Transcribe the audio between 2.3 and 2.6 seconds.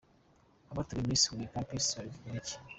iki?.